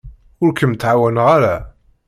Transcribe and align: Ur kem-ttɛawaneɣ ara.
Ur 0.43 0.51
kem-ttɛawaneɣ 0.59 1.27
ara. 1.35 1.55